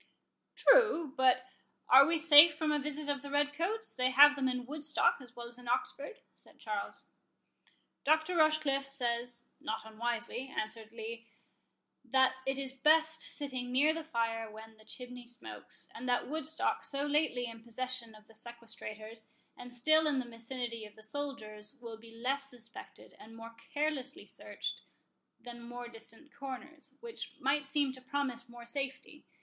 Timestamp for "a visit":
2.71-3.07